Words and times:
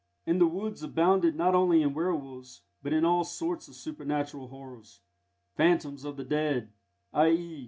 And 0.25 0.41
the 0.41 0.47
woods 0.47 0.81
abounded 0.81 1.35
not 1.35 1.53
only 1.53 1.83
in 1.83 1.93
werwolves, 1.93 2.63
but 2.81 2.91
in 2.91 3.05
all 3.05 3.23
sorts 3.23 3.67
of 3.67 3.75
supernatural 3.75 4.47
horrors 4.47 5.01
phantoms 5.53 6.05
of 6.05 6.17
the 6.17 6.25
dead, 6.25 6.73
_i.e. 7.13 7.59